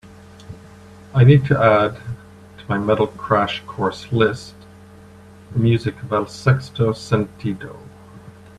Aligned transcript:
I 1.13 1.23
need 1.23 1.45
to 1.45 1.61
add 1.63 1.95
to 2.57 2.63
my 2.67 2.79
metal 2.79 3.05
crash 3.05 3.61
course 3.67 4.11
list 4.11 4.55
the 5.53 5.59
music 5.59 6.01
of 6.01 6.11
El 6.11 6.25
sexto 6.25 6.91
sentido 6.93 7.77